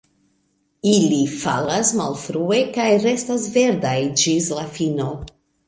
[0.91, 5.11] Ili falas malfrue kaj restas verdaj ĝis la fino.